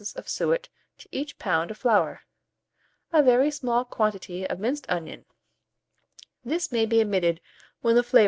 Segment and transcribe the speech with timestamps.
[0.15, 2.21] of suet to each pound of flour;
[3.13, 5.25] a very small quantity of minced onion
[6.43, 7.39] (this may be omitted
[7.81, 8.19] when the flavour is not liked).